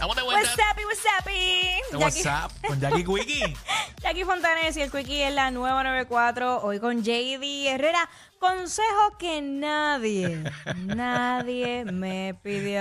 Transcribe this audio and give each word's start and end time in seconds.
Estamos 0.00 0.16
de 0.16 0.22
vuelta. 0.22 0.48
What's 0.48 0.56
up, 0.56 0.86
what's 0.86 1.04
up? 1.04 1.90
De 1.90 1.96
WhatsApp 1.98 2.66
con 2.66 2.80
Jackie 2.80 3.04
Quickie. 3.04 3.54
Jackie 4.02 4.24
Fontanes 4.24 4.74
y 4.78 4.80
el 4.80 4.90
Quickie 4.90 5.24
en 5.24 5.34
la 5.34 5.50
nueva 5.50 5.84
94. 5.84 6.62
Hoy 6.62 6.80
con 6.80 7.02
JD 7.02 7.66
Herrera. 7.66 8.08
Consejo 8.38 9.18
que 9.18 9.42
nadie, 9.42 10.42
nadie 10.86 11.84
me 11.84 12.34
pidió. 12.42 12.80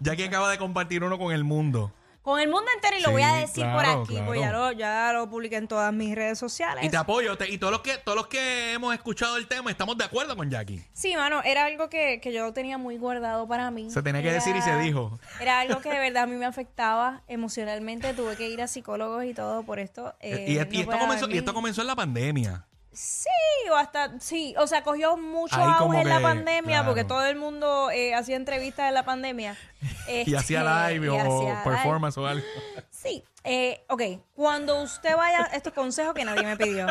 Jackie 0.00 0.24
acaba 0.24 0.50
de 0.50 0.58
compartir 0.58 1.02
uno 1.02 1.18
con 1.18 1.32
el 1.32 1.42
mundo. 1.42 1.90
Con 2.28 2.40
el 2.40 2.48
mundo 2.50 2.66
entero 2.74 2.98
y 2.98 3.00
lo 3.00 3.10
voy 3.12 3.22
a 3.22 3.32
decir 3.36 3.64
claro, 3.64 4.04
por 4.04 4.12
aquí, 4.14 4.22
pues 4.26 4.38
ya 4.38 4.52
lo, 4.52 4.72
ya 4.72 5.12
lo 5.14 5.30
publiqué 5.30 5.56
en 5.56 5.66
todas 5.66 5.90
mis 5.94 6.14
redes 6.14 6.38
sociales. 6.38 6.84
Y 6.84 6.90
te 6.90 6.96
apoyo. 6.98 7.38
te- 7.38 7.48
y 7.50 7.56
todos 7.56 7.72
los 7.72 7.80
que 7.80 7.96
todos 7.96 8.16
los 8.16 8.26
que 8.26 8.74
hemos 8.74 8.92
escuchado 8.92 9.38
el 9.38 9.46
tema 9.48 9.70
estamos 9.70 9.96
de 9.96 10.04
acuerdo 10.04 10.36
con 10.36 10.50
Jackie. 10.50 10.84
Sí, 10.92 11.16
mano, 11.16 11.40
era 11.42 11.64
algo 11.64 11.88
que, 11.88 12.20
que 12.20 12.30
yo 12.32 12.52
tenía 12.52 12.76
muy 12.76 12.98
guardado 12.98 13.48
para 13.48 13.70
mí. 13.70 13.90
Se 13.90 14.02
tenía 14.02 14.20
que 14.20 14.28
Era- 14.28 14.34
decir 14.36 14.54
y 14.54 14.60
se 14.60 14.76
dijo. 14.78 15.18
Era 15.40 15.60
algo 15.60 15.80
que 15.80 15.88
de 15.90 15.98
verdad 16.00 16.24
a 16.24 16.26
mí 16.26 16.36
me 16.36 16.44
afectaba 16.44 17.22
emocionalmente. 17.28 18.12
Tuve 18.12 18.36
que 18.36 18.48
ir 18.50 18.60
a 18.60 18.66
psicólogos 18.68 19.24
y 19.24 19.32
todo 19.32 19.62
por 19.62 19.78
esto. 19.78 20.14
eh, 20.20 20.44
y, 20.48 20.52
y 20.52 20.56
no 20.56 20.62
esto 20.64 20.84
puede 20.84 20.98
comenzó, 21.00 21.24
haber 21.24 21.34
y 21.36 21.38
esto 21.38 21.54
comenzó 21.54 21.80
en 21.80 21.86
la 21.86 21.96
pandemia. 21.96 22.66
Sí, 23.00 23.28
o 23.70 23.76
hasta, 23.76 24.18
sí, 24.18 24.56
o 24.58 24.66
sea, 24.66 24.82
cogió 24.82 25.16
mucho 25.16 25.54
Ahí 25.54 25.72
como 25.78 25.92
auge 25.92 26.00
en 26.00 26.08
la 26.08 26.16
que, 26.16 26.22
pandemia 26.24 26.78
claro. 26.78 26.86
porque 26.86 27.04
todo 27.04 27.24
el 27.26 27.36
mundo 27.36 27.92
eh, 27.92 28.12
hacía 28.12 28.34
entrevistas 28.34 28.88
en 28.88 28.94
la 28.94 29.04
pandemia. 29.04 29.56
Y 30.08 30.20
Este, 30.22 30.36
hacía 30.36 30.88
live 30.90 31.06
y 31.06 31.08
o 31.08 31.14
hacía 31.16 31.60
live. 31.60 31.62
performance 31.64 32.18
o 32.18 32.26
algo. 32.26 32.44
Sí, 32.90 33.22
eh, 33.44 33.84
ok, 33.88 34.02
cuando 34.34 34.82
usted 34.82 35.14
vaya, 35.14 35.44
esto 35.52 35.68
es 35.68 35.74
consejo 35.76 36.12
que 36.12 36.24
nadie 36.24 36.42
me 36.42 36.56
pidió. 36.56 36.86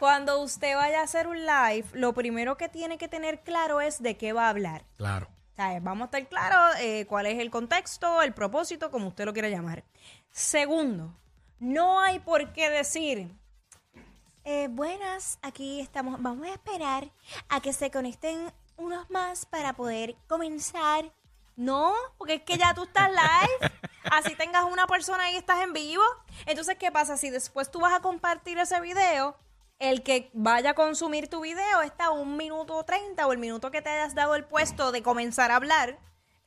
Cuando 0.00 0.40
usted 0.40 0.74
vaya 0.74 1.00
a 1.00 1.04
hacer 1.04 1.28
un 1.28 1.46
live, 1.46 1.84
lo 1.92 2.12
primero 2.12 2.56
que 2.56 2.68
tiene 2.68 2.98
que 2.98 3.06
tener 3.06 3.44
claro 3.44 3.80
es 3.80 4.02
de 4.02 4.16
qué 4.16 4.32
va 4.32 4.46
a 4.46 4.48
hablar. 4.48 4.84
Claro. 4.96 5.28
Vamos 5.82 6.02
a 6.02 6.04
estar 6.06 6.28
claros 6.28 6.76
eh, 6.80 7.06
cuál 7.06 7.26
es 7.26 7.38
el 7.38 7.50
contexto, 7.50 8.20
el 8.22 8.34
propósito, 8.34 8.90
como 8.90 9.08
usted 9.08 9.24
lo 9.24 9.32
quiera 9.32 9.48
llamar. 9.48 9.84
Segundo, 10.32 11.14
no 11.60 12.00
hay 12.00 12.18
por 12.18 12.52
qué 12.52 12.68
decir, 12.68 13.30
eh, 14.46 14.68
buenas, 14.70 15.40
aquí 15.42 15.80
estamos, 15.80 16.22
vamos 16.22 16.46
a 16.46 16.52
esperar 16.52 17.10
a 17.48 17.60
que 17.60 17.72
se 17.72 17.90
conecten 17.90 18.52
unos 18.76 19.10
más 19.10 19.44
para 19.44 19.72
poder 19.72 20.14
comenzar. 20.28 21.12
No, 21.56 21.92
porque 22.16 22.34
es 22.34 22.42
que 22.42 22.56
ya 22.56 22.72
tú 22.72 22.84
estás 22.84 23.10
live, 23.10 23.72
así 24.04 24.36
tengas 24.36 24.64
una 24.64 24.86
persona 24.86 25.32
y 25.32 25.36
estás 25.36 25.64
en 25.64 25.72
vivo. 25.72 26.02
Entonces, 26.46 26.76
¿qué 26.78 26.92
pasa? 26.92 27.16
Si 27.16 27.28
después 27.28 27.72
tú 27.72 27.80
vas 27.80 27.92
a 27.92 28.00
compartir 28.00 28.56
ese 28.58 28.80
video, 28.80 29.36
el 29.80 30.04
que 30.04 30.30
vaya 30.32 30.70
a 30.70 30.74
consumir 30.74 31.28
tu 31.28 31.40
video 31.40 31.82
está 31.82 32.10
un 32.10 32.36
minuto 32.36 32.84
30 32.84 33.26
o 33.26 33.32
el 33.32 33.38
minuto 33.38 33.72
que 33.72 33.82
te 33.82 33.90
hayas 33.90 34.14
dado 34.14 34.36
el 34.36 34.44
puesto 34.44 34.92
de 34.92 35.02
comenzar 35.02 35.50
a 35.50 35.56
hablar, 35.56 35.98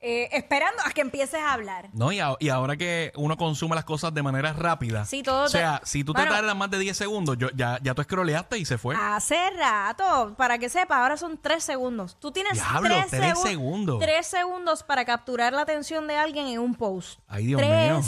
eh, 0.02 0.28
esperando 0.32 0.82
a 0.84 0.90
que 0.92 1.02
empieces 1.02 1.40
a 1.40 1.52
hablar. 1.52 1.90
No, 1.92 2.10
y, 2.10 2.20
a- 2.20 2.34
y 2.40 2.48
ahora 2.48 2.76
que 2.76 3.12
uno 3.16 3.36
consume 3.36 3.74
las 3.74 3.84
cosas 3.84 4.14
de 4.14 4.22
manera 4.22 4.52
rápida. 4.54 5.04
Sí, 5.04 5.22
todo 5.22 5.42
O 5.42 5.44
te- 5.44 5.50
sea, 5.58 5.80
si 5.84 6.04
tú 6.04 6.14
Bueno. 6.14 6.30
te 6.30 6.36
tardas 6.36 6.56
más 6.56 6.70
de 6.70 6.78
10 6.78 6.96
segundos, 6.96 7.36
yo, 7.38 7.48
ya, 7.54 7.78
ya 7.82 7.92
tú 7.94 8.02
scrolleaste 8.02 8.56
y 8.58 8.64
se 8.64 8.78
fue. 8.78 8.96
Hace 8.98 9.50
rato, 9.50 10.34
para 10.38 10.56
que 10.58 10.68
sepas, 10.70 10.98
ahora 10.98 11.16
son 11.18 11.36
tres 11.36 11.64
segundos. 11.64 12.16
Tú 12.18 12.32
tienes 12.32 12.54
Diablo, 12.54 12.88
tres, 12.88 13.06
tres 13.10 13.34
segun- 13.34 13.46
segundos. 13.46 13.98
Tres 14.00 14.26
segundos 14.26 14.82
para 14.82 15.04
capturar 15.04 15.52
la 15.52 15.62
atención 15.62 16.06
de 16.06 16.16
alguien 16.16 16.46
en 16.46 16.60
un 16.60 16.74
post. 16.74 17.20
Ay, 17.28 17.46
Dios 17.46 17.60
tres. 17.60 17.92
mío. 17.92 18.00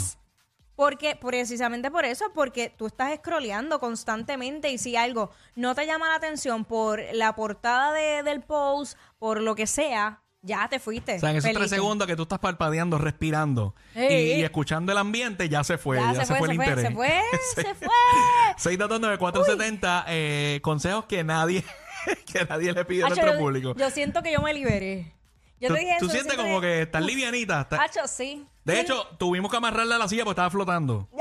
Porque, 0.75 1.15
precisamente 1.15 1.91
por 1.91 2.03
eso, 2.03 2.25
porque 2.33 2.73
tú 2.75 2.87
estás 2.87 3.13
scrolleando 3.17 3.79
constantemente 3.79 4.71
y 4.71 4.79
si 4.79 4.95
algo 4.95 5.29
no 5.55 5.75
te 5.75 5.85
llama 5.85 6.09
la 6.09 6.15
atención 6.15 6.65
por 6.65 6.99
la 7.13 7.35
portada 7.35 7.93
de- 7.93 8.23
del 8.23 8.41
post, 8.41 8.97
por 9.19 9.39
lo 9.39 9.53
que 9.53 9.67
sea, 9.67 10.22
ya 10.43 10.67
te 10.67 10.77
fuiste. 10.79 11.15
O 11.15 11.19
sea, 11.19 11.31
en 11.31 11.37
esos 11.37 11.51
tres 11.53 11.69
segundos 11.69 12.05
que 12.07 12.15
tú 12.15 12.23
estás 12.23 12.37
parpadeando, 12.39 12.97
respirando 12.99 13.73
y, 13.95 14.43
escuchando 14.43 14.91
el 14.91 14.97
ambiente, 14.99 15.49
ya 15.49 15.63
se 15.63 15.77
fue. 15.79 15.97
Ya 15.97 16.13
Ya, 16.13 16.25
se 16.25 16.35
fue, 16.35 16.47
el 16.49 16.51
se 16.51 16.55
fue, 16.55 16.65
interés. 16.65 16.87
se 16.87 16.93
fue, 16.93 17.21
se 17.55 17.73
fue. 17.75 18.77
6229470, 18.77 20.03
eh, 20.07 20.59
consejos 20.61 21.05
que 21.05 21.23
nadie, 21.23 21.63
que 22.31 22.45
nadie 22.45 22.73
le 22.73 22.85
pide 22.85 23.03
a 23.03 23.07
Hacho, 23.07 23.15
nuestro 23.15 23.33
yo- 23.33 23.39
público. 23.39 23.75
Yo 23.75 23.89
siento 23.89 24.21
que 24.21 24.31
yo 24.33 24.41
me 24.41 24.53
liberé. 24.53 25.13
Yo 25.59 25.69
tú 25.69 25.75
te 25.75 25.79
dije 25.79 25.95
tú 25.99 26.05
eso, 26.07 26.13
sientes 26.15 26.35
como 26.35 26.59
que 26.59 26.81
estás 26.81 27.01
livianita. 27.03 27.61
estás- 27.61 27.79
Hacho, 27.79 28.05
sí. 28.07 28.45
De 28.65 28.75
Sí. 28.75 28.79
hecho, 28.81 29.07
tuvimos 29.17 29.49
que 29.49 29.57
amarrarle 29.57 29.95
a 29.95 29.97
la 29.97 30.07
silla 30.09 30.23
porque 30.25 30.33
estaba 30.33 30.49
flotando. 30.49 31.07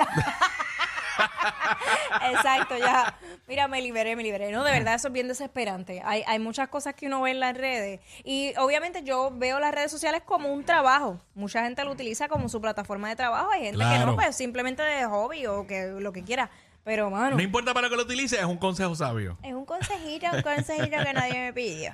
Exacto, 2.32 2.76
ya. 2.78 3.16
Mira, 3.52 3.68
me 3.68 3.82
liberé, 3.82 4.16
me 4.16 4.22
liberé. 4.22 4.50
No, 4.50 4.64
de 4.64 4.72
verdad, 4.72 4.94
eso 4.94 5.08
es 5.08 5.12
bien 5.12 5.28
desesperante. 5.28 6.00
Hay, 6.06 6.24
hay 6.26 6.38
muchas 6.38 6.70
cosas 6.70 6.94
que 6.94 7.06
uno 7.06 7.20
ve 7.20 7.32
en 7.32 7.40
las 7.40 7.54
redes. 7.54 8.00
Y 8.24 8.54
obviamente 8.56 9.02
yo 9.02 9.30
veo 9.30 9.60
las 9.60 9.74
redes 9.74 9.90
sociales 9.90 10.22
como 10.24 10.50
un 10.50 10.64
trabajo. 10.64 11.20
Mucha 11.34 11.62
gente 11.62 11.84
lo 11.84 11.90
utiliza 11.92 12.28
como 12.28 12.48
su 12.48 12.62
plataforma 12.62 13.10
de 13.10 13.16
trabajo. 13.16 13.50
Hay 13.50 13.64
gente 13.64 13.72
que 13.72 13.84
Claro. 13.84 14.06
no, 14.06 14.14
pues 14.16 14.34
simplemente 14.34 14.82
de 14.82 15.04
hobby 15.04 15.44
o 15.46 15.66
que 15.66 15.88
lo 15.98 16.14
que 16.14 16.24
quiera. 16.24 16.48
Pero, 16.82 17.10
mano, 17.10 17.36
No 17.36 17.42
importa 17.42 17.74
para 17.74 17.90
qué 17.90 17.96
lo 17.96 18.04
utilices, 18.04 18.38
es 18.38 18.46
un 18.46 18.56
consejo 18.56 18.94
sabio. 18.94 19.36
es 19.42 19.52
un 19.52 19.66
consejito, 19.66 20.28
un 20.34 20.40
consejito 20.40 20.96
que 21.04 21.12
nadie 21.12 21.34
me 21.40 21.52
pidió. 21.52 21.92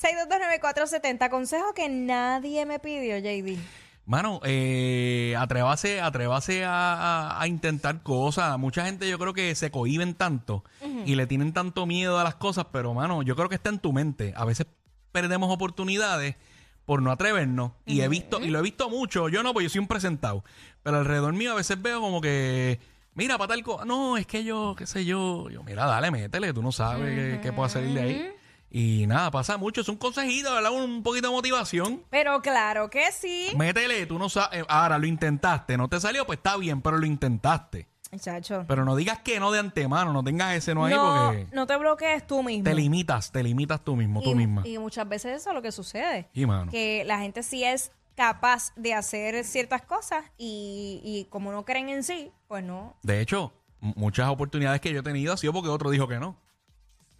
6229470, 0.00 1.28
consejo 1.28 1.74
que 1.74 1.88
nadie 1.88 2.66
me 2.66 2.78
pidió, 2.78 3.18
JD. 3.18 3.58
Mano, 4.06 4.40
eh, 4.44 5.34
atrévase, 5.38 6.00
atrévase 6.00 6.64
a, 6.64 6.92
a- 6.94 7.40
a 7.42 7.48
intentar 7.48 8.02
cosas. 8.02 8.58
Mucha 8.58 8.84
gente 8.84 9.08
yo 9.08 9.18
creo 9.18 9.32
que 9.32 9.54
se 9.54 9.70
cohiben 9.70 10.14
tanto 10.14 10.62
y 11.06 11.14
le 11.14 11.26
tienen 11.26 11.52
tanto 11.54 11.86
miedo 11.86 12.18
a 12.18 12.24
las 12.24 12.34
cosas, 12.34 12.66
pero 12.70 12.92
mano, 12.92 13.22
yo 13.22 13.34
creo 13.34 13.48
que 13.48 13.54
está 13.54 13.70
en 13.70 13.78
tu 13.78 13.92
mente. 13.94 14.34
A 14.36 14.44
veces 14.44 14.66
perdemos 15.12 15.50
oportunidades 15.50 16.36
por 16.84 17.00
no 17.00 17.10
atrevernos 17.10 17.72
y 17.86 18.02
he 18.02 18.08
visto 18.08 18.40
y 18.44 18.50
lo 18.50 18.58
he 18.58 18.62
visto 18.62 18.90
mucho. 18.90 19.30
Yo 19.30 19.42
no, 19.42 19.54
pues 19.54 19.64
yo 19.64 19.70
soy 19.70 19.78
un 19.80 19.88
presentado, 19.88 20.44
pero 20.82 20.98
alrededor 20.98 21.32
mío 21.32 21.52
a 21.52 21.54
veces 21.54 21.80
veo 21.80 22.00
como 22.02 22.20
que 22.20 22.78
mira, 23.14 23.38
para 23.38 23.48
tal 23.54 23.62
cosa, 23.62 23.86
no, 23.86 24.18
es 24.18 24.26
que 24.26 24.44
yo, 24.44 24.74
qué 24.76 24.86
sé 24.86 25.06
yo, 25.06 25.48
yo 25.48 25.62
mira, 25.62 25.86
dale, 25.86 26.10
métele, 26.10 26.52
tú 26.52 26.62
no 26.62 26.72
sabes 26.72 27.14
qué, 27.14 27.40
qué 27.42 27.52
puede 27.54 27.70
salir 27.70 27.94
de 27.94 28.00
ahí. 28.02 28.32
Y 28.76 29.06
nada, 29.06 29.30
pasa 29.30 29.56
mucho, 29.56 29.82
es 29.82 29.88
un 29.88 29.94
consejito, 29.94 30.52
¿verdad? 30.52 30.72
Un 30.72 31.04
poquito 31.04 31.28
de 31.28 31.32
motivación. 31.32 32.02
Pero 32.10 32.42
claro 32.42 32.90
que 32.90 33.12
sí. 33.12 33.52
Métele, 33.56 34.04
tú 34.04 34.18
no 34.18 34.28
sabes. 34.28 34.64
Ahora 34.68 34.98
lo 34.98 35.06
intentaste, 35.06 35.76
no 35.76 35.88
te 35.88 36.00
salió, 36.00 36.26
pues 36.26 36.38
está 36.38 36.56
bien, 36.56 36.82
pero 36.82 36.98
lo 36.98 37.06
intentaste. 37.06 37.86
Chacho. 38.18 38.64
Pero 38.66 38.84
no 38.84 38.96
digas 38.96 39.20
que 39.20 39.38
no 39.38 39.52
de 39.52 39.60
antemano, 39.60 40.12
no 40.12 40.24
tengas 40.24 40.56
ese 40.56 40.74
no 40.74 40.86
ahí 40.86 40.94
No, 40.94 41.30
porque 41.30 41.46
no 41.52 41.66
te 41.68 41.76
bloquees 41.76 42.26
tú 42.26 42.42
mismo. 42.42 42.64
te 42.64 42.74
limitas, 42.74 43.30
te 43.30 43.44
limitas 43.44 43.80
tú 43.80 43.94
mismo, 43.94 44.20
tú 44.22 44.30
y, 44.30 44.34
misma. 44.34 44.62
y 44.66 44.76
muchas 44.78 45.08
veces 45.08 45.40
eso 45.40 45.50
es 45.50 45.54
lo 45.54 45.62
que 45.62 45.70
sucede. 45.70 46.28
Y, 46.34 46.44
mano. 46.44 46.72
Que 46.72 47.04
la 47.04 47.20
gente 47.20 47.44
sí 47.44 47.62
es 47.62 47.92
capaz 48.16 48.72
de 48.74 48.92
hacer 48.92 49.44
ciertas 49.44 49.82
cosas 49.82 50.24
y, 50.36 51.00
y 51.04 51.26
como 51.30 51.52
no 51.52 51.64
creen 51.64 51.90
en 51.90 52.02
sí, 52.02 52.32
pues 52.48 52.64
no. 52.64 52.96
De 53.04 53.20
hecho, 53.20 53.52
muchas 53.78 54.28
oportunidades 54.28 54.80
que 54.80 54.92
yo 54.92 54.98
he 54.98 55.04
tenido 55.04 55.32
ha 55.32 55.36
sido 55.36 55.52
porque 55.52 55.68
otro 55.68 55.90
dijo 55.90 56.08
que 56.08 56.18
no. 56.18 56.42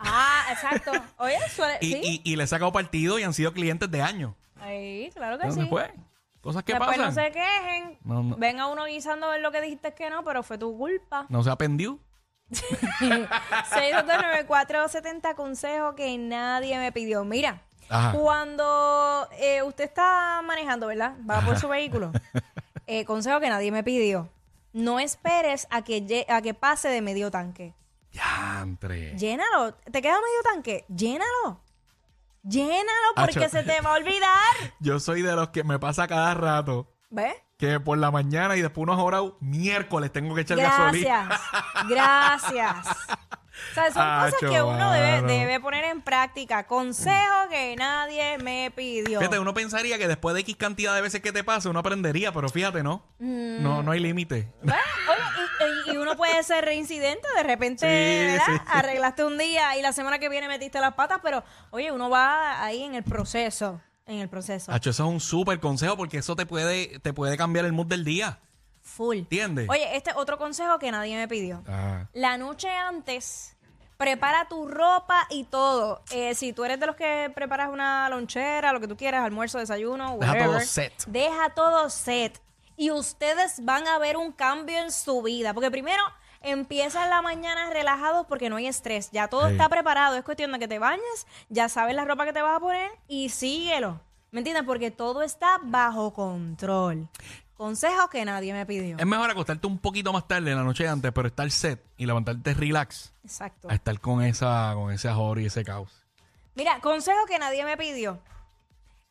Ah, 0.05 0.47
exacto. 0.51 0.93
Oye, 1.19 1.37
suele, 1.55 1.79
Y, 1.81 1.93
sí. 1.93 2.21
y, 2.25 2.33
y 2.33 2.37
le 2.37 2.45
he 2.45 2.47
sacado 2.47 2.73
partido 2.73 3.19
y 3.19 3.23
han 3.23 3.35
sido 3.35 3.53
clientes 3.53 3.91
de 3.91 4.01
años. 4.03 4.35
Ahí, 4.61 5.11
claro 5.15 5.39
que 5.39 5.47
¿Dónde 5.49 5.63
sí. 5.65 5.69
fue? 5.69 5.93
Cosas 6.41 6.63
que 6.63 6.73
Después 6.75 6.91
pasan. 6.99 7.07
no 7.07 7.13
se 7.23 7.33
quejen. 7.33 7.99
No, 8.05 8.23
no. 8.23 8.37
Venga 8.37 8.67
uno 8.67 8.85
guisando 8.85 9.27
a 9.27 9.31
ver 9.31 9.41
lo 9.41 9.51
que 9.51 9.63
dijiste 9.63 9.95
que 9.95 10.11
no, 10.11 10.23
pero 10.25 10.43
fue 10.43 10.59
tu 10.59 10.77
culpa. 10.77 11.25
No 11.29 11.43
se 11.43 11.51
aprendió. 11.51 11.99
6229470 12.51 15.35
consejo 15.35 15.95
que 15.95 16.19
nadie 16.19 16.79
me 16.79 16.93
pidió. 16.93 17.25
Mira, 17.25 17.63
Ajá. 17.89 18.13
cuando 18.13 19.27
eh, 19.39 19.63
usted 19.63 19.85
está 19.85 20.43
manejando, 20.45 20.87
¿verdad? 20.89 21.15
Va 21.29 21.41
por 21.41 21.59
su 21.59 21.69
vehículo. 21.69 22.13
Eh, 22.87 23.07
consejo 23.07 23.41
que 23.41 23.49
nadie 23.49 23.73
me 23.73 23.83
pidió. 23.83 24.29
No 24.75 25.01
esperes 25.01 25.67
a 25.71 25.81
que, 25.81 26.27
a 26.29 26.43
que 26.43 26.53
pase 26.53 26.91
de 26.91 27.01
medio 27.01 27.31
tanque. 27.31 27.73
Yantre. 28.15 29.17
Llénalo. 29.19 29.75
¿Te 29.75 30.01
queda 30.01 30.15
medio 30.15 30.43
tanque? 30.53 30.85
Llénalo. 30.89 31.61
Llénalo 32.43 33.09
porque 33.17 33.45
Acho. 33.45 33.49
se 33.59 33.63
te 33.65 33.81
va 33.81 33.91
a 33.91 33.95
olvidar. 33.95 34.55
Yo 34.81 35.01
soy 35.01 35.23
de 35.23 35.35
los 35.35 35.49
que 35.51 35.65
me 35.65 35.79
pasa 35.79 36.07
cada 36.07 36.35
rato 36.35 36.93
¿Ves? 37.11 37.35
que 37.59 37.81
por 37.81 37.97
la 37.99 38.11
mañana 38.11 38.57
y 38.57 38.63
después 38.63 38.83
unas 38.87 38.99
horas 38.99 39.23
miércoles 39.41 40.13
tengo 40.13 40.35
que 40.35 40.43
echar 40.43 40.59
Gracias. 40.59 41.05
gasolina. 41.05 41.41
Gracias. 41.89 42.87
O 43.71 43.75
sea, 43.75 43.91
son 43.93 44.31
cosas 44.31 44.51
que 44.51 44.63
uno 44.63 44.93
debe, 44.93 45.61
poner 45.61 45.85
en 45.85 46.01
práctica. 46.03 46.67
Consejo 46.67 47.49
que 47.51 47.75
nadie 47.77 48.39
me 48.39 48.73
pidió. 48.75 49.19
Fíjate, 49.21 49.39
uno 49.39 49.53
pensaría 49.55 49.99
que 49.99 50.07
después 50.09 50.35
de 50.35 50.41
X 50.43 50.57
cantidad 50.57 50.95
de 50.95 51.01
veces 51.01 51.21
que 51.21 51.33
te 51.33 51.43
pase, 51.45 51.69
uno 51.69 51.81
aprendería, 51.81 52.33
pero 52.33 52.49
fíjate, 52.49 52.83
no. 52.83 53.03
Mm. 53.19 53.63
No, 53.63 53.83
no 53.83 53.91
hay 53.93 54.01
límite. 54.01 54.53
Bueno, 54.63 54.81
oye, 55.11 55.23
y, 55.87 55.91
y- 55.91 55.95
y 55.95 55.97
uno 55.97 56.17
puede 56.17 56.43
ser 56.43 56.65
reincidente, 56.65 57.27
de 57.37 57.43
repente, 57.43 57.87
Sí, 57.87 58.27
¿verdad? 58.33 58.45
sí. 58.47 58.69
Arreglaste 58.73 59.25
un 59.25 59.39
día 59.39 59.77
y 59.77 59.83
la 59.83 59.93
semana 59.93 60.19
que 60.19 60.29
viene 60.29 60.49
metiste 60.49 60.81
las 60.81 60.95
patas, 60.95 61.21
pero 61.23 61.45
oye, 61.71 61.91
uno 61.93 62.11
va 62.11 62.63
ahí 62.65 62.83
en 62.83 62.95
el 62.95 63.05
proceso, 63.05 63.81
en 64.07 64.19
el 64.19 64.29
proceso. 64.29 64.73
Hacho, 64.73 64.91
eso 64.91 65.05
es 65.07 65.11
un 65.11 65.21
súper 65.21 65.61
consejo 65.61 65.97
porque 65.97 66.19
eso 66.19 66.37
te 66.37 66.47
puede, 66.47 66.99
te 67.01 67.13
puede 67.13 67.37
cambiar 67.37 67.65
el 67.65 67.73
mood 67.73 67.87
del 67.87 68.05
día. 68.05 68.39
Full. 68.85 69.17
¿Entiendes? 69.19 69.69
Oye, 69.69 69.97
este 69.97 70.13
otro 70.15 70.39
consejo 70.39 70.79
que 70.79 70.91
nadie 70.93 71.17
me 71.17 71.27
pidió. 71.27 71.65
Ah. 71.67 72.07
La 72.13 72.39
noche 72.39 72.69
antes, 72.69 73.57
prepara 73.97 74.47
tu 74.47 74.69
ropa 74.69 75.27
y 75.31 75.45
todo. 75.45 76.03
Eh, 76.11 76.35
si 76.35 76.53
tú 76.53 76.65
eres 76.65 76.79
de 76.79 76.87
los 76.87 76.95
que 76.95 77.33
preparas 77.35 77.71
una 77.71 78.09
lonchera, 78.09 78.73
lo 78.73 78.81
que 78.81 78.87
tú 78.87 78.97
quieras, 78.97 79.25
almuerzo, 79.25 79.59
desayuno, 79.59 80.19
Deja 80.19 80.33
whatever, 80.33 80.51
todo 80.51 80.61
set. 80.61 81.05
Deja 81.07 81.51
todo 81.55 81.91
set. 81.91 82.41
Y 82.77 82.91
ustedes 82.91 83.65
van 83.65 83.89
a 83.89 83.99
ver 83.99 84.17
un 84.17 84.33
cambio 84.33 84.79
en 84.79 84.93
su 84.93 85.23
vida. 85.23 85.55
Porque 85.55 85.71
primero 85.71 86.03
empiezan 86.43 87.09
la 87.09 87.23
mañana 87.23 87.71
relajados 87.71 88.27
porque 88.27 88.51
no 88.51 88.57
hay 88.57 88.67
estrés. 88.67 89.11
Ya 89.13 89.29
todo 89.29 89.47
está 89.47 89.69
preparado. 89.69 90.17
Es 90.17 90.25
cuestión 90.25 90.53
de 90.53 90.59
que 90.59 90.69
te 90.69 90.79
bañes, 90.79 91.27
ya 91.49 91.69
sabes 91.69 91.97
la 91.97 92.05
ropa 92.05 92.27
que 92.27 92.33
te 92.33 92.43
vas 92.43 92.57
a 92.57 92.61
poner 92.61 92.91
y 93.09 93.31
síguelo. 93.31 94.01
¿Me 94.31 94.41
entiendes? 94.41 94.65
Porque 94.67 94.91
todo 94.91 95.23
está 95.23 95.61
bajo 95.63 96.13
control. 96.13 97.09
Consejo 97.57 98.09
que 98.09 98.25
nadie 98.25 98.53
me 98.53 98.67
pidió. 98.67 98.97
Es 98.99 99.07
mejor 99.07 99.31
acostarte 99.31 99.67
un 99.67 99.79
poquito 99.79 100.13
más 100.13 100.27
tarde 100.27 100.51
en 100.51 100.57
la 100.57 100.65
noche 100.65 100.89
antes, 100.89 101.13
pero 101.13 101.29
estar 101.29 101.49
set 101.51 101.81
y 101.97 102.05
levantarte 102.07 102.53
relax 102.55 103.13
Exacto. 103.23 103.69
a 103.71 103.75
estar 103.75 103.99
con 104.01 104.23
esa, 104.23 104.73
con 104.75 104.91
ese 104.93 105.09
ajor 105.09 105.39
y 105.39 105.47
ese 105.47 105.65
caos. 105.65 106.03
Mira, 106.57 106.81
consejo 106.81 107.25
que 107.27 107.39
nadie 107.39 107.65
me 107.65 107.77
pidió. 107.77 108.19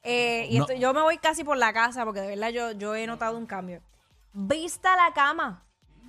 Eh, 0.03 0.47
y 0.49 0.57
No. 0.57 0.63
esto- 0.65 0.75
yo 0.75 0.93
me 0.93 1.01
voy 1.01 1.17
casi 1.17 1.43
por 1.45 1.55
la 1.57 1.71
casa 1.71 2.03
porque 2.03 2.19
de 2.19 2.27
verdad 2.27 2.49
yo, 2.49 2.71
yo 2.73 2.95
he 2.95 3.07
notado 3.07 3.37
un 3.37 3.45
cambio. 3.45 3.81
Vista 4.33 4.95
la 4.97 5.13
cama. 5.13 5.63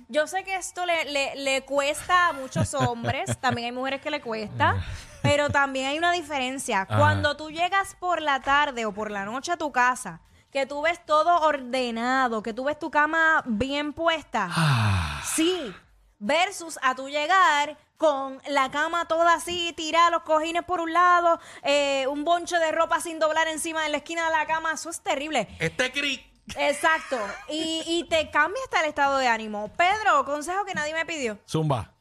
Yo 0.09 0.27
sé 0.27 0.43
que 0.43 0.55
esto 0.55 0.85
le, 0.85 1.05
le- 1.05 1.35
le 1.37 1.61
cuesta 1.63 2.27
a 2.29 2.33
muchos 2.33 2.73
hombres, 2.73 3.37
también 3.39 3.67
hay 3.67 3.71
mujeres 3.71 4.01
que 4.01 4.11
le 4.11 4.21
cuesta, 4.21 4.83
pero 5.23 5.49
también 5.49 5.87
hay 5.87 5.97
una 5.97 6.11
diferencia. 6.11 6.85
Cuando 6.85 7.37
tú 7.37 7.49
llegas 7.49 7.95
por 7.99 8.21
la 8.21 8.41
tarde 8.41 8.85
o 8.85 8.91
por 8.91 9.09
la 9.09 9.23
noche 9.25 9.51
a 9.53 9.57
tu 9.57 9.71
casa, 9.71 10.19
que 10.55 10.65
tú 10.65 10.81
ves 10.81 11.05
todo 11.05 11.41
ordenado, 11.41 12.41
que 12.41 12.53
tú 12.53 12.63
ves 12.63 12.79
tu 12.79 12.89
cama 12.89 13.43
bien 13.45 13.91
puesta, 13.91 14.47
Ah, 14.51 15.21
Sí, 15.35 15.75
versus 16.17 16.79
a 16.81 16.95
tu 16.95 17.09
llegar 17.09 17.77
con 17.97 18.41
la 18.47 18.71
cama 18.71 19.05
toda 19.05 19.33
así, 19.33 19.73
tirada, 19.75 20.11
los 20.11 20.21
cojines 20.21 20.63
por 20.63 20.79
un 20.79 20.93
lado, 20.93 21.41
eh, 21.61 22.07
un 22.07 22.23
bonche 22.23 22.57
de 22.57 22.71
ropa 22.71 23.01
sin 23.01 23.19
doblar 23.19 23.49
encima 23.49 23.83
de 23.83 23.89
la 23.89 23.97
esquina 23.97 24.23
de 24.27 24.31
la 24.31 24.45
cama, 24.45 24.71
eso 24.71 24.89
es 24.89 25.01
terrible. 25.01 25.45
este 25.59 25.91
cric. 25.91 26.23
Exacto, 26.57 27.19
y, 27.49 27.83
y 27.85 28.07
te 28.07 28.29
cambia 28.31 28.63
hasta 28.63 28.79
el 28.79 28.85
estado 28.87 29.17
de 29.17 29.27
ánimo. 29.27 29.73
Pedro, 29.75 30.23
consejo 30.23 30.63
que 30.63 30.73
nadie 30.73 30.93
me 30.93 31.05
pidió. 31.05 31.37
Zumba. 31.49 31.91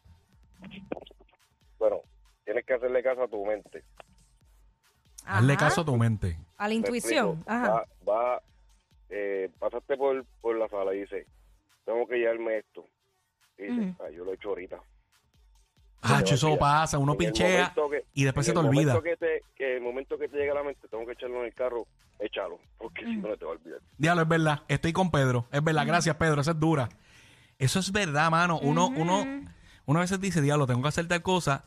Bueno, 1.80 2.02
tienes 2.44 2.64
que 2.64 2.74
hacerle 2.74 3.02
caso 3.02 3.24
a 3.24 3.26
tu 3.28 3.44
mente. 3.44 3.82
Hazle 5.24 5.56
caso 5.56 5.80
a 5.82 5.84
tu 5.84 5.96
mente. 5.96 6.38
A 6.56 6.64
la 6.64 6.68
Me 6.70 6.74
intuición. 6.76 7.28
explico. 7.38 7.50
Ajá. 7.50 7.84
Va, 8.08 8.12
va 8.12 8.42
eh, 9.10 9.50
pasaste 9.58 9.96
por, 9.96 10.24
por 10.40 10.56
la 10.56 10.68
sala 10.68 10.94
y 10.94 11.00
dice, 11.00 11.26
tengo 11.84 12.06
que 12.06 12.16
llevarme 12.16 12.58
esto. 12.58 12.84
Y 13.58 13.62
dice, 13.64 13.94
"Ah, 14.00 14.10
yo 14.10 14.24
lo 14.24 14.32
he 14.32 14.34
hecho 14.34 14.48
ahorita. 14.50 14.78
Hacho, 16.02 16.34
eso 16.34 16.48
olvida. 16.48 16.58
pasa. 16.60 16.98
Uno 16.98 17.12
En 17.12 17.20
el 17.22 17.26
pinchea 17.26 17.72
momento 17.74 17.90
que- 17.90 18.04
y 18.12 18.24
después 18.24 18.44
se 18.44 18.52
en 18.52 18.56
te 18.56 18.60
el 18.60 18.66
olvida. 18.66 18.94
momento 18.94 19.02
Que, 19.02 19.16
te, 19.16 19.42
que 19.54 19.76
el 19.76 19.82
momento 19.82 20.18
que 20.18 20.28
te 20.28 20.36
llega 20.36 20.52
a 20.52 20.56
la 20.56 20.62
mente, 20.62 20.86
tengo 20.88 21.06
que 21.06 21.12
echarlo 21.12 21.40
en 21.40 21.46
el 21.46 21.54
carro, 21.54 21.86
échalo, 22.18 22.58
porque 22.76 23.04
si 23.06 23.16
no, 23.16 23.28
no 23.28 23.36
te 23.38 23.44
va 23.46 23.52
a 23.52 23.54
olvidar. 23.54 23.80
Diablo, 23.96 24.22
es 24.22 24.28
verdad. 24.28 24.62
Estoy 24.68 24.92
con 24.92 25.10
Pedro. 25.10 25.46
Es 25.50 25.64
verdad. 25.64 25.86
Gracias, 25.86 26.14
Pedro. 26.16 26.42
Esa 26.42 26.50
es 26.50 26.60
dura. 26.60 26.88
Eso 27.58 27.78
es 27.78 27.90
verdad, 27.90 28.30
mano. 28.30 28.58
Uno, 28.60 28.88
uno, 28.88 29.24
uno 29.86 29.98
a 29.98 30.02
veces 30.02 30.20
dice, 30.20 30.42
diablo, 30.42 30.66
tengo 30.66 30.82
que 30.82 30.88
hacer 30.88 31.08
tal 31.08 31.22
cosa. 31.22 31.64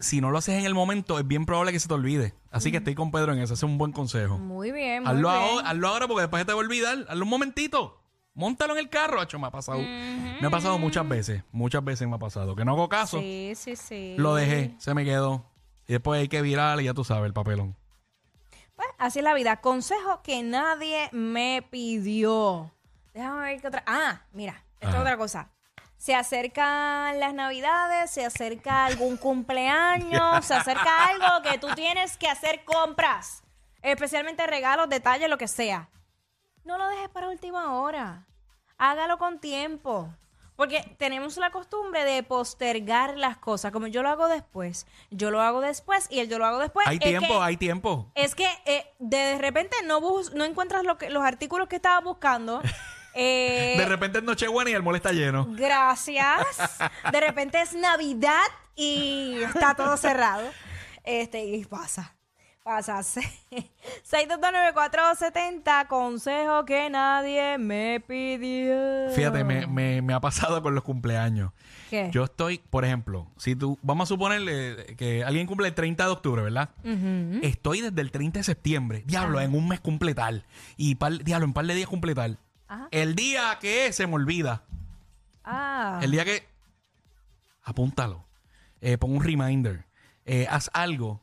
Si 0.00 0.20
no 0.20 0.30
lo 0.30 0.38
haces 0.38 0.58
en 0.58 0.64
el 0.66 0.74
momento, 0.74 1.18
es 1.18 1.26
bien 1.26 1.46
probable 1.46 1.72
que 1.72 1.80
se 1.80 1.88
te 1.88 1.94
olvide. 1.94 2.34
Así 2.50 2.70
que 2.70 2.78
estoy 2.78 2.94
con 2.94 3.10
Pedro 3.10 3.32
en 3.32 3.38
eso. 3.38 3.54
Ese 3.54 3.64
es 3.66 3.70
un 3.70 3.78
buen 3.78 3.92
consejo. 3.92 4.38
Muy 4.38 4.72
bien, 4.72 5.02
muy 5.04 5.12
Hazlo 5.12 5.30
bien. 5.30 5.42
ahora, 5.42 5.68
hazlo 5.70 5.88
ahora 5.88 6.08
porque 6.08 6.22
después 6.22 6.40
se 6.40 6.44
te 6.46 6.52
va 6.52 6.58
a 6.58 6.64
olvidar. 6.64 7.06
Hazlo 7.08 7.24
un 7.24 7.30
momentito. 7.30 8.02
Móntalo 8.34 8.74
en 8.74 8.80
el 8.80 8.90
carro, 8.90 9.20
hacho. 9.20 9.38
Me 9.38 9.46
ha 9.46 9.50
pasado. 9.50 9.78
Me 9.78 10.46
ha 10.46 10.50
pasado 10.50 10.78
muchas 10.78 11.08
veces. 11.08 11.42
Muchas 11.52 11.82
veces 11.84 12.06
me 12.08 12.16
ha 12.16 12.18
pasado. 12.18 12.54
Que 12.56 12.64
no 12.64 12.72
hago 12.72 12.88
caso. 12.88 13.18
Sí, 13.20 13.52
sí, 13.56 13.76
sí. 13.76 14.14
Lo 14.18 14.34
dejé. 14.34 14.74
Se 14.78 14.92
me 14.92 15.04
quedó. 15.04 15.46
Y 15.88 15.92
después 15.92 16.20
hay 16.20 16.28
que 16.28 16.42
virar 16.42 16.80
y 16.80 16.84
ya 16.84 16.92
tú 16.94 17.04
sabes, 17.04 17.26
el 17.26 17.32
papelón. 17.32 17.76
Pues 18.74 18.88
así 18.98 19.20
es 19.20 19.24
la 19.24 19.32
vida. 19.34 19.60
Consejo 19.60 20.20
que 20.22 20.42
nadie 20.42 21.08
me 21.12 21.66
pidió. 21.70 22.72
Déjame 23.14 23.40
ver 23.40 23.60
qué 23.60 23.68
otra. 23.68 23.84
Ah, 23.86 24.22
mira, 24.32 24.64
esto 24.80 24.94
es 24.96 25.00
otra 25.00 25.16
cosa. 25.16 25.50
Se 26.06 26.14
acercan 26.14 27.18
las 27.18 27.34
navidades, 27.34 28.12
se 28.12 28.24
acerca 28.24 28.86
algún 28.86 29.16
cumpleaños, 29.16 30.44
se 30.44 30.54
acerca 30.54 31.08
algo 31.08 31.42
que 31.42 31.58
tú 31.58 31.66
tienes 31.74 32.16
que 32.16 32.28
hacer 32.28 32.64
compras. 32.64 33.42
Especialmente 33.82 34.46
regalos, 34.46 34.88
detalles, 34.88 35.28
lo 35.28 35.36
que 35.36 35.48
sea. 35.48 35.88
No 36.62 36.78
lo 36.78 36.86
dejes 36.90 37.08
para 37.08 37.28
última 37.28 37.72
hora. 37.80 38.24
Hágalo 38.78 39.18
con 39.18 39.40
tiempo. 39.40 40.08
Porque 40.54 40.94
tenemos 40.96 41.38
la 41.38 41.50
costumbre 41.50 42.04
de 42.04 42.22
postergar 42.22 43.16
las 43.18 43.36
cosas. 43.36 43.72
Como 43.72 43.88
yo 43.88 44.04
lo 44.04 44.08
hago 44.08 44.28
después, 44.28 44.86
yo 45.10 45.32
lo 45.32 45.40
hago 45.42 45.60
después 45.60 46.06
y 46.08 46.20
el 46.20 46.28
yo 46.28 46.38
lo 46.38 46.46
hago 46.46 46.60
después. 46.60 46.86
Hay 46.86 46.98
es 46.98 47.02
tiempo, 47.02 47.26
que- 47.26 47.42
hay 47.42 47.56
tiempo. 47.56 48.12
es 48.14 48.36
que 48.36 48.46
eh, 48.64 48.86
de 49.00 49.38
repente 49.38 49.76
no 49.84 50.00
bus- 50.00 50.32
no 50.34 50.44
encuentras 50.44 50.84
lo 50.84 50.98
que, 50.98 51.10
los 51.10 51.24
artículos 51.24 51.66
que 51.66 51.74
estabas 51.76 52.04
buscando. 52.04 52.62
Eh, 53.16 53.74
De 53.78 53.86
repente 53.86 54.18
es 54.18 54.24
Nochebuena 54.24 54.70
y 54.70 54.74
el 54.74 54.82
mall 54.82 54.96
está 54.96 55.12
lleno. 55.12 55.46
gracias. 55.50 56.78
De 57.10 57.20
repente 57.20 57.60
es 57.62 57.72
Navidad 57.74 58.44
y 58.74 59.38
está 59.42 59.74
todo 59.74 59.96
cerrado. 59.96 60.48
Este, 61.04 61.44
y 61.44 61.64
pasa. 61.64 62.12
Pasa. 62.62 63.00
6229470, 64.10 65.86
consejo 65.86 66.64
que 66.64 66.90
nadie 66.90 67.58
me 67.58 68.00
pidió. 68.00 69.10
Fíjate, 69.14 69.44
me, 69.44 69.66
me- 69.66 70.02
me 70.02 70.12
ha 70.14 70.20
pasado 70.20 70.62
con 70.62 70.74
los 70.74 70.82
cumpleaños. 70.84 71.52
¿Qué? 71.90 72.10
Yo 72.12 72.24
estoy, 72.24 72.58
por 72.58 72.84
ejemplo, 72.84 73.30
si 73.36 73.54
tú, 73.54 73.78
vamos 73.82 74.08
a 74.08 74.14
suponerle 74.14 74.96
que 74.96 75.22
alguien 75.22 75.46
cumple 75.46 75.68
el 75.68 75.74
30 75.74 76.04
de 76.04 76.10
octubre, 76.10 76.42
¿verdad? 76.42 76.70
Estoy 77.42 77.80
desde 77.82 78.00
el 78.00 78.10
30 78.10 78.40
de 78.40 78.44
septiembre. 78.44 79.02
Diablo, 79.06 79.40
en 79.40 79.54
un 79.54 79.68
mes 79.68 79.78
cumple 79.80 80.14
tal. 80.14 80.44
Y 80.76 80.96
par, 80.96 81.12
diablo, 81.22 81.44
en 81.44 81.50
un 81.50 81.54
par 81.54 81.66
de 81.66 81.74
días 81.74 81.88
cumple 81.88 82.14
tal. 82.14 82.38
Ajá. 82.68 82.88
El 82.90 83.14
día 83.14 83.58
que 83.60 83.86
es, 83.86 83.96
se 83.96 84.06
me 84.06 84.14
olvida. 84.14 84.64
Ah. 85.44 86.00
El 86.02 86.10
día 86.10 86.24
que. 86.24 86.46
Apúntalo. 87.62 88.24
Eh, 88.80 88.98
pon 88.98 89.16
un 89.16 89.22
reminder. 89.22 89.86
Eh, 90.24 90.46
haz 90.50 90.70
algo 90.74 91.20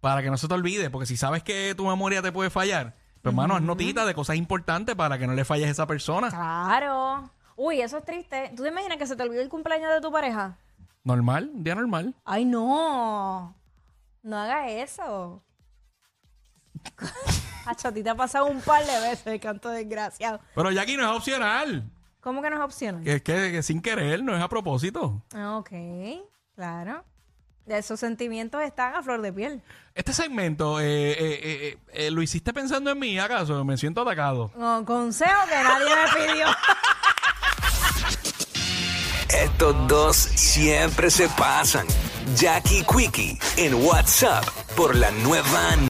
para 0.00 0.22
que 0.22 0.30
no 0.30 0.36
se 0.36 0.48
te 0.48 0.54
olvide. 0.54 0.90
Porque 0.90 1.06
si 1.06 1.16
sabes 1.16 1.42
que 1.42 1.74
tu 1.74 1.86
memoria 1.86 2.22
te 2.22 2.32
puede 2.32 2.50
fallar, 2.50 2.96
pues, 3.22 3.32
hermano, 3.32 3.56
haz 3.56 3.62
notita 3.62 4.04
de 4.04 4.14
cosas 4.14 4.36
importantes 4.36 4.94
para 4.94 5.18
que 5.18 5.26
no 5.26 5.34
le 5.34 5.44
falles 5.44 5.68
a 5.68 5.70
esa 5.70 5.86
persona. 5.86 6.28
Claro. 6.28 7.30
Uy, 7.56 7.80
eso 7.80 7.98
es 7.98 8.04
triste. 8.04 8.52
¿Tú 8.56 8.62
te 8.62 8.68
imaginas 8.68 8.98
que 8.98 9.06
se 9.06 9.16
te 9.16 9.22
olvidó 9.22 9.42
el 9.42 9.48
cumpleaños 9.48 9.92
de 9.92 10.00
tu 10.00 10.10
pareja? 10.10 10.58
Normal, 11.04 11.50
un 11.54 11.64
día 11.64 11.74
normal. 11.74 12.14
Ay, 12.24 12.44
no. 12.44 13.54
No 14.22 14.38
hagas 14.38 14.70
eso. 14.70 15.42
Hacho, 17.66 17.88
a 17.88 17.92
ti 17.92 18.02
te 18.02 18.10
ha 18.10 18.14
pasado 18.14 18.46
un 18.46 18.60
par 18.60 18.84
de 18.84 19.00
veces, 19.00 19.40
canto 19.40 19.68
desgraciado. 19.68 20.40
Pero 20.54 20.70
ya 20.70 20.82
aquí 20.82 20.96
no 20.96 21.10
es 21.10 21.16
opcional. 21.16 21.88
¿Cómo 22.20 22.40
que 22.42 22.50
no 22.50 22.56
es 22.56 22.62
opcional? 22.62 23.02
Que 23.02 23.14
es 23.14 23.22
que, 23.22 23.52
que 23.52 23.62
sin 23.62 23.80
querer, 23.82 24.22
no 24.22 24.36
es 24.36 24.42
a 24.42 24.48
propósito. 24.48 25.22
Ah, 25.34 25.56
Ok, 25.58 25.70
claro. 26.54 27.04
Esos 27.66 28.00
sentimientos 28.00 28.60
están 28.62 28.94
a 28.96 29.02
flor 29.04 29.22
de 29.22 29.32
piel. 29.32 29.62
Este 29.94 30.12
segmento, 30.12 30.80
eh, 30.80 31.12
eh, 31.12 31.16
eh, 31.20 31.38
eh, 31.42 31.78
eh, 31.92 32.10
¿lo 32.10 32.20
hiciste 32.20 32.52
pensando 32.52 32.90
en 32.90 32.98
mí, 32.98 33.16
acaso? 33.20 33.64
Me 33.64 33.76
siento 33.76 34.00
atacado. 34.02 34.50
No, 34.56 34.84
consejo 34.84 35.40
que 35.48 35.54
nadie 35.62 35.86
me 35.94 36.26
pidió. 36.26 36.46
Estos 39.28 39.88
dos 39.88 40.16
siempre 40.16 41.10
se 41.10 41.28
pasan. 41.30 41.86
Jackie 42.36 42.84
Quickie 42.84 43.38
en 43.56 43.74
WhatsApp 43.74 44.44
por 44.76 44.94
la 44.96 45.10
nueva 45.10 45.76